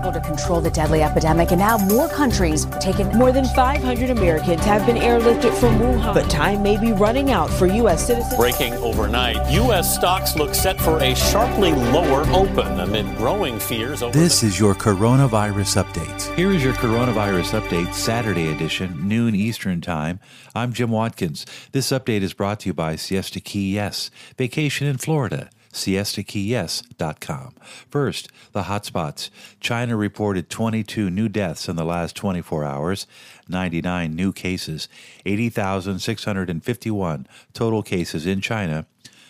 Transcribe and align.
struggle 0.00 0.20
to 0.20 0.26
control 0.26 0.60
the 0.62 0.70
deadly 0.70 1.02
epidemic, 1.02 1.50
and 1.50 1.58
now 1.58 1.76
more 1.76 2.08
countries 2.08 2.64
have 2.64 2.80
taken. 2.80 3.06
More 3.18 3.32
than 3.32 3.44
500 3.44 4.10
Americans 4.10 4.64
have 4.64 4.86
been 4.86 4.96
airlifted 4.96 5.52
from 5.52 5.78
Wuhan, 5.78 6.14
but 6.14 6.28
time 6.30 6.62
may 6.62 6.78
be 6.78 6.92
running 6.92 7.30
out 7.30 7.50
for 7.50 7.66
U.S. 7.66 8.06
citizens. 8.06 8.36
Breaking 8.36 8.72
overnight, 8.74 9.36
U.S. 9.52 9.94
stocks 9.94 10.36
look 10.36 10.54
set 10.54 10.80
for 10.80 10.98
a 11.02 11.14
sharply 11.14 11.72
lower 11.72 12.22
open 12.30 12.80
amid 12.80 13.14
growing 13.18 13.58
fears 13.58 14.02
over. 14.02 14.16
This 14.16 14.42
is 14.42 14.58
your 14.58 14.74
coronavirus 14.74 15.82
update. 15.82 16.34
Here 16.34 16.50
is 16.50 16.64
your 16.64 16.74
coronavirus 16.74 17.60
update, 17.60 17.92
Saturday 17.92 18.50
edition, 18.50 19.06
noon 19.06 19.34
Eastern 19.34 19.82
Time. 19.82 20.18
I'm 20.54 20.72
Jim 20.72 20.90
Watkins. 20.90 21.44
This 21.72 21.90
update 21.90 22.22
is 22.22 22.32
brought 22.32 22.60
to 22.60 22.70
you 22.70 22.74
by 22.74 22.96
Siesta 22.96 23.40
Key 23.40 23.74
Yes, 23.74 24.10
vacation 24.38 24.86
in 24.86 24.96
Florida 24.96 25.50
siestakeyyes.com. 25.72 27.54
First, 27.88 28.28
the 28.52 28.62
hotspots. 28.62 29.30
China 29.60 29.96
reported 29.96 30.50
22 30.50 31.10
new 31.10 31.28
deaths 31.28 31.68
in 31.68 31.76
the 31.76 31.84
last 31.84 32.16
24 32.16 32.64
hours, 32.64 33.06
99 33.48 34.14
new 34.14 34.32
cases, 34.32 34.88
80,651 35.24 37.26
total 37.52 37.82
cases 37.82 38.26
in 38.26 38.40
China 38.40 38.86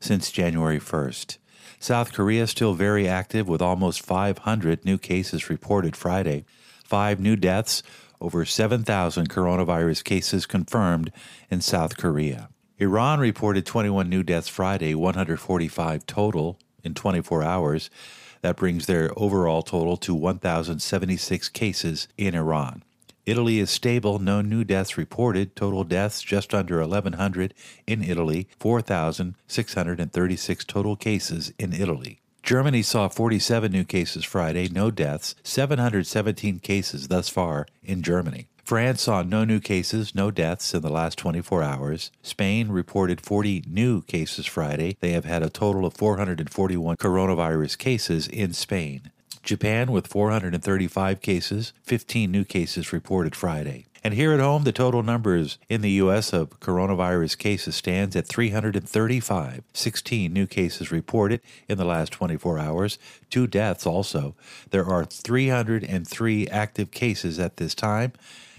since 0.00 0.30
January 0.30 0.80
1st. 0.80 1.38
South 1.78 2.12
Korea 2.12 2.46
still 2.46 2.74
very 2.74 3.08
active 3.08 3.48
with 3.48 3.60
almost 3.60 4.02
500 4.02 4.84
new 4.84 4.98
cases 4.98 5.50
reported 5.50 5.96
Friday, 5.96 6.44
five 6.84 7.18
new 7.18 7.34
deaths, 7.34 7.82
over 8.20 8.44
7,000 8.44 9.28
coronavirus 9.28 10.04
cases 10.04 10.46
confirmed 10.46 11.10
in 11.50 11.60
South 11.60 11.96
Korea. 11.96 12.48
Iran 12.78 13.20
reported 13.20 13.66
21 13.66 14.08
new 14.08 14.22
deaths 14.22 14.48
Friday, 14.48 14.94
145 14.94 16.06
total 16.06 16.58
in 16.82 16.94
24 16.94 17.42
hours. 17.42 17.90
That 18.40 18.56
brings 18.56 18.86
their 18.86 19.12
overall 19.16 19.62
total 19.62 19.96
to 19.98 20.14
1,076 20.14 21.48
cases 21.50 22.08
in 22.16 22.34
Iran. 22.34 22.82
Italy 23.24 23.60
is 23.60 23.70
stable, 23.70 24.18
no 24.18 24.40
new 24.40 24.64
deaths 24.64 24.98
reported. 24.98 25.54
Total 25.54 25.84
deaths 25.84 26.22
just 26.22 26.52
under 26.52 26.80
1,100 26.80 27.54
in 27.86 28.02
Italy, 28.02 28.48
4,636 28.58 30.64
total 30.64 30.96
cases 30.96 31.52
in 31.58 31.72
Italy. 31.72 32.20
Germany 32.42 32.82
saw 32.82 33.08
47 33.08 33.70
new 33.70 33.84
cases 33.84 34.24
Friday, 34.24 34.68
no 34.68 34.90
deaths, 34.90 35.36
717 35.44 36.58
cases 36.58 37.06
thus 37.06 37.28
far 37.28 37.68
in 37.84 38.02
Germany. 38.02 38.48
France 38.72 39.02
saw 39.02 39.22
no 39.22 39.44
new 39.44 39.60
cases, 39.60 40.14
no 40.14 40.30
deaths 40.30 40.72
in 40.72 40.80
the 40.80 40.88
last 40.88 41.18
24 41.18 41.62
hours. 41.62 42.10
Spain 42.22 42.70
reported 42.70 43.20
40 43.20 43.64
new 43.66 44.00
cases 44.00 44.46
Friday. 44.46 44.96
They 45.00 45.10
have 45.10 45.26
had 45.26 45.42
a 45.42 45.50
total 45.50 45.84
of 45.84 45.92
441 45.92 46.96
coronavirus 46.96 47.76
cases 47.76 48.26
in 48.26 48.54
Spain. 48.54 49.10
Japan 49.42 49.92
with 49.92 50.06
435 50.06 51.20
cases, 51.20 51.74
15 51.82 52.32
new 52.32 52.44
cases 52.46 52.94
reported 52.94 53.36
Friday. 53.36 53.84
And 54.02 54.14
here 54.14 54.32
at 54.32 54.40
home, 54.40 54.64
the 54.64 54.72
total 54.72 55.02
numbers 55.02 55.58
in 55.68 55.82
the 55.82 55.90
U.S. 55.90 56.32
of 56.32 56.58
coronavirus 56.58 57.36
cases 57.36 57.76
stands 57.76 58.16
at 58.16 58.26
335. 58.26 59.64
16 59.74 60.32
new 60.32 60.46
cases 60.46 60.90
reported 60.90 61.42
in 61.68 61.76
the 61.76 61.84
last 61.84 62.10
24 62.10 62.58
hours, 62.58 62.98
two 63.28 63.46
deaths 63.46 63.84
also. 63.84 64.34
There 64.70 64.86
are 64.86 65.04
303 65.04 66.48
active 66.48 66.90
cases 66.90 67.38
at 67.38 67.58
this 67.58 67.74
time. 67.74 68.14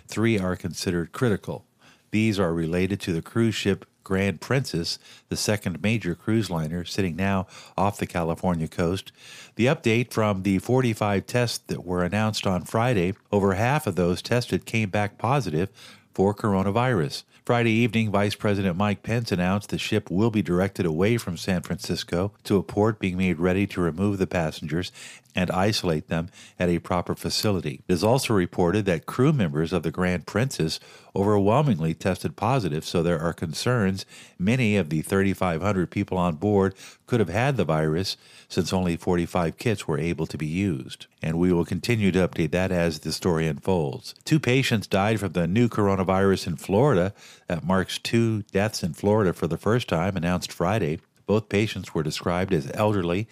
Three 0.08 0.40
are 0.40 0.56
considered 0.56 1.12
critical. 1.12 1.66
These 2.12 2.40
are 2.40 2.54
related 2.54 3.00
to 3.02 3.14
the 3.14 3.22
cruise 3.22 3.56
ship 3.56 3.86
Grand 4.04 4.42
Princess, 4.42 5.00
the 5.30 5.38
second 5.38 5.82
major 5.82 6.14
cruise 6.14 6.50
liner 6.50 6.84
sitting 6.84 7.16
now 7.16 7.48
off 7.78 7.98
the 7.98 8.06
California 8.06 8.68
coast. 8.68 9.12
The 9.56 9.68
update 9.68 10.12
from 10.12 10.44
the 10.44 10.60
45 10.60 11.26
tests 11.26 11.60
that 11.68 11.86
were 11.86 12.04
announced 12.04 12.46
on 12.46 12.66
Friday, 12.66 13.14
over 13.32 13.54
half 13.54 13.88
of 13.88 13.96
those 13.96 14.22
tested 14.22 14.66
came 14.66 14.90
back 14.90 15.18
positive 15.18 15.70
for 16.14 16.34
coronavirus. 16.34 17.24
Friday 17.46 17.72
evening, 17.72 18.10
Vice 18.10 18.36
President 18.36 18.78
Mike 18.78 19.04
Pence 19.04 19.30
announced 19.32 19.70
the 19.70 19.78
ship 19.78 20.10
will 20.10 20.32
be 20.32 20.42
directed 20.42 20.86
away 20.86 21.18
from 21.18 21.36
San 21.36 21.62
Francisco 21.62 22.32
to 22.46 22.56
a 22.56 22.64
port 22.64 23.00
being 23.00 23.18
made 23.18 23.38
ready 23.38 23.68
to 23.68 23.82
remove 23.82 24.18
the 24.18 24.28
passengers 24.28 24.94
and 25.36 25.50
isolate 25.52 26.08
them 26.08 26.30
at 26.60 26.70
a 26.70 26.80
proper 26.80 27.16
facility. 27.16 27.82
It 27.88 27.94
is 27.94 28.04
also 28.04 28.34
reported 28.34 28.86
that 28.86 29.06
crew 29.06 29.34
members 29.34 29.74
of 29.74 29.84
the 29.84 29.92
Grand 29.92 30.26
Princess 30.26 30.80
overwhelmingly 31.16 31.94
tested 31.94 32.36
positive, 32.36 32.86
so 32.86 33.04
there 33.04 33.20
are 33.20 33.34
concerns 33.34 34.06
many 34.40 34.76
of 34.76 34.90
the 34.90 35.02
3,500 35.02 35.90
people 35.90 36.18
on 36.18 36.36
board 36.36 36.76
could 37.06 37.20
have 37.20 37.30
had 37.30 37.58
the 37.58 37.66
virus 37.66 38.18
since 38.48 38.74
only 38.74 38.98
45 38.98 39.58
kits 39.58 39.88
were 39.88 40.00
able 40.00 40.26
to 40.28 40.38
be 40.38 40.48
used. 40.48 41.08
And 41.22 41.38
we 41.40 41.54
will 41.54 41.66
continue 41.66 42.12
to 42.12 42.28
update 42.28 42.52
that 42.52 42.72
as 42.72 43.00
the 43.00 43.12
story 43.12 43.48
unfolds. 43.48 44.16
Two 44.26 44.40
patients 44.40 44.88
died 44.88 45.20
from 45.20 45.34
the 45.34 45.48
new 45.48 45.70
coronavirus 45.70 46.48
in 46.48 46.56
Florida. 46.58 47.14
That 47.48 47.64
marks 47.64 47.98
two 47.98 48.44
deaths 48.52 48.84
in 48.84 48.94
Florida 48.94 49.34
for 49.34 49.48
the 49.48 49.58
first 49.58 49.88
time, 49.88 50.18
announced 50.18 50.52
Friday. 50.52 51.00
Both 51.26 51.50
patients 51.50 51.94
were 51.94 52.04
described 52.04 52.54
as 52.54 52.70
elderly 52.74 53.28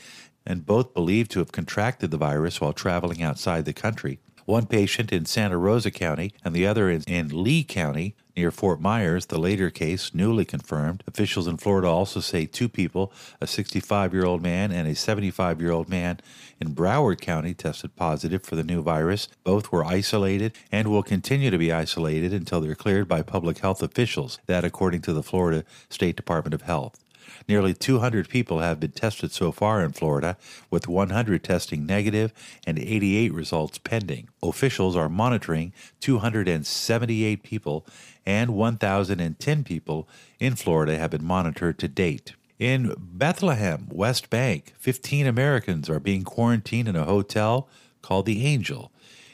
and 0.45 0.65
both 0.65 0.93
believed 0.93 1.31
to 1.31 1.39
have 1.39 1.51
contracted 1.51 2.11
the 2.11 2.17
virus 2.17 2.59
while 2.59 2.73
traveling 2.73 3.21
outside 3.21 3.65
the 3.65 3.73
country. 3.73 4.19
One 4.45 4.65
patient 4.65 5.13
in 5.13 5.25
Santa 5.25 5.57
Rosa 5.57 5.91
County 5.91 6.33
and 6.43 6.53
the 6.53 6.65
other 6.65 6.89
in, 6.89 7.03
in 7.03 7.43
Lee 7.43 7.63
County 7.63 8.15
near 8.35 8.51
Fort 8.51 8.81
Myers, 8.81 9.27
the 9.27 9.39
later 9.39 9.69
case 9.69 10.13
newly 10.13 10.45
confirmed. 10.45 11.03
Officials 11.07 11.47
in 11.47 11.57
Florida 11.57 11.87
also 11.87 12.19
say 12.19 12.45
two 12.45 12.67
people, 12.67 13.13
a 13.39 13.47
65 13.47 14.13
year 14.13 14.25
old 14.25 14.41
man 14.41 14.71
and 14.71 14.87
a 14.87 14.95
75 14.95 15.61
year 15.61 15.71
old 15.71 15.89
man 15.89 16.19
in 16.59 16.73
Broward 16.73 17.21
County, 17.21 17.53
tested 17.53 17.95
positive 17.95 18.43
for 18.43 18.55
the 18.55 18.63
new 18.63 18.81
virus. 18.81 19.27
Both 19.43 19.71
were 19.71 19.85
isolated 19.85 20.53
and 20.71 20.87
will 20.87 21.03
continue 21.03 21.51
to 21.51 21.57
be 21.57 21.71
isolated 21.71 22.33
until 22.33 22.61
they're 22.61 22.75
cleared 22.75 23.07
by 23.07 23.21
public 23.21 23.59
health 23.59 23.83
officials, 23.83 24.39
that 24.47 24.65
according 24.65 25.01
to 25.03 25.13
the 25.13 25.23
Florida 25.23 25.63
State 25.89 26.15
Department 26.15 26.53
of 26.53 26.63
Health. 26.63 26.99
Nearly 27.47 27.73
200 27.73 28.29
people 28.29 28.59
have 28.59 28.79
been 28.79 28.91
tested 28.91 29.31
so 29.31 29.51
far 29.51 29.83
in 29.83 29.91
Florida, 29.91 30.37
with 30.69 30.87
100 30.87 31.43
testing 31.43 31.85
negative 31.85 32.33
and 32.65 32.79
88 32.79 33.33
results 33.33 33.77
pending. 33.77 34.29
Officials 34.41 34.95
are 34.95 35.09
monitoring 35.09 35.73
278 35.99 37.43
people, 37.43 37.85
and 38.25 38.51
1,010 38.55 39.63
people 39.63 40.07
in 40.39 40.55
Florida 40.55 40.97
have 40.97 41.11
been 41.11 41.25
monitored 41.25 41.77
to 41.79 41.87
date. 41.87 42.33
In 42.59 42.93
Bethlehem, 42.97 43.87
West 43.91 44.29
Bank, 44.29 44.73
15 44.77 45.25
Americans 45.25 45.89
are 45.89 45.99
being 45.99 46.23
quarantined 46.23 46.87
in 46.87 46.95
a 46.95 47.05
hotel 47.05 47.67
called 48.01 48.27
the 48.27 48.45
Angel 48.45 48.91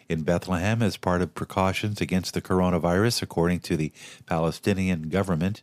in 0.10 0.24
Bethlehem 0.24 0.82
as 0.82 0.98
part 0.98 1.22
of 1.22 1.36
precautions 1.36 2.00
against 2.00 2.34
the 2.34 2.42
coronavirus, 2.42 3.22
according 3.22 3.60
to 3.60 3.76
the 3.76 3.92
Palestinian 4.26 5.10
government. 5.10 5.62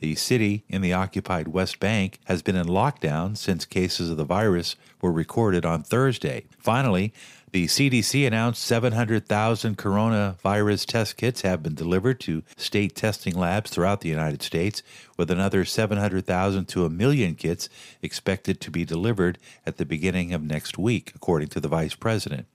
The 0.00 0.14
city 0.14 0.64
in 0.68 0.80
the 0.80 0.92
occupied 0.92 1.48
West 1.48 1.80
Bank 1.80 2.20
has 2.26 2.40
been 2.40 2.54
in 2.54 2.66
lockdown 2.66 3.36
since 3.36 3.64
cases 3.64 4.10
of 4.10 4.16
the 4.16 4.24
virus 4.24 4.76
were 5.00 5.10
recorded 5.10 5.66
on 5.66 5.82
Thursday. 5.82 6.44
Finally, 6.58 7.12
the 7.50 7.66
CDC 7.66 8.26
announced 8.26 8.62
700,000 8.62 9.76
coronavirus 9.78 10.86
test 10.86 11.16
kits 11.16 11.40
have 11.40 11.62
been 11.62 11.74
delivered 11.74 12.20
to 12.20 12.42
state 12.56 12.94
testing 12.94 13.34
labs 13.34 13.70
throughout 13.70 14.02
the 14.02 14.08
United 14.08 14.42
States, 14.42 14.82
with 15.16 15.30
another 15.30 15.64
700,000 15.64 16.66
to 16.66 16.84
a 16.84 16.90
million 16.90 17.34
kits 17.34 17.68
expected 18.02 18.60
to 18.60 18.70
be 18.70 18.84
delivered 18.84 19.38
at 19.66 19.78
the 19.78 19.86
beginning 19.86 20.34
of 20.34 20.42
next 20.42 20.78
week, 20.78 21.12
according 21.14 21.48
to 21.48 21.60
the 21.60 21.68
vice 21.68 21.94
president. 21.94 22.46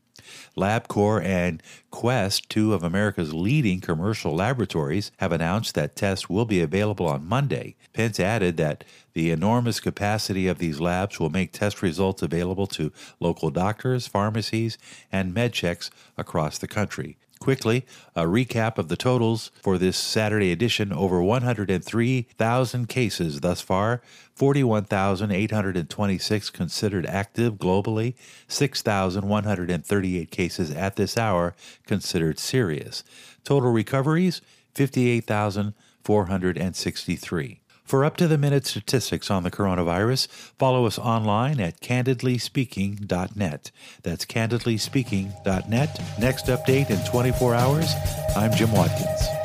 LabCorp 0.56 1.24
and 1.24 1.62
Quest, 1.91 2.50
two 2.50 2.74
of 2.74 2.84
America's 2.84 3.34
leading 3.34 3.81
commercial 3.81 4.35
laboratories, 4.35 5.12
have 5.18 5.31
announced 5.31 5.75
that 5.75 5.96
tests 5.96 6.29
will 6.29 6.46
be 6.46 6.62
available 6.62 7.07
on 7.07 7.28
Monday. 7.28 7.75
Pence 7.94 8.19
added 8.19 8.57
that 8.57 8.84
the 9.13 9.31
enormous 9.31 9.79
capacity 9.79 10.47
of 10.47 10.59
these 10.59 10.79
labs 10.79 11.19
will 11.19 11.29
make 11.29 11.51
test 11.51 11.81
results 11.81 12.22
available 12.22 12.68
to 12.68 12.91
local 13.19 13.50
doctors, 13.50 14.07
pharmacies, 14.07 14.78
and 15.12 15.33
med 15.33 15.54
checks 15.54 15.89
across 16.18 16.57
the 16.57 16.68
country. 16.68 17.18
Quickly, 17.44 17.86
a 18.16 18.24
recap 18.24 18.78
of 18.78 18.88
the 18.88 18.95
totals 18.95 19.51
for 19.62 19.78
this 19.78 19.98
Saturday 19.98 20.54
edition 20.54 20.94
over 20.94 21.22
103,000 21.22 22.88
cases 22.88 23.42
thus 23.42 23.60
far, 23.60 24.01
41,826 24.34 26.50
considered 26.51 27.06
active 27.06 27.56
globally, 27.56 28.13
6,138 28.48 30.31
cases 30.31 30.72
at 30.72 30.95
this 30.95 31.18
hour 31.18 31.54
considered 31.86 32.40
serious. 32.40 33.04
Total 33.44 33.74
recoveries 33.74 34.40
58,463. 34.75 37.62
For 37.83 38.06
up 38.06 38.18
to 38.18 38.27
the 38.27 38.38
minute 38.38 38.65
statistics 38.65 39.30
on 39.30 39.44
the 39.44 39.51
coronavirus, 39.51 40.27
follow 40.57 40.85
us 40.85 40.97
online 40.97 41.59
at 41.59 41.81
candidlyspeaking.net. 41.81 43.71
That's 44.01 44.25
candidlyspeaking.net. 44.25 46.01
Next 46.19 46.45
update 46.47 46.89
in 46.89 47.03
24 47.06 47.56
hours. 47.56 47.94
I'm 48.35 48.53
Jim 48.53 48.71
Watkins. 48.71 49.43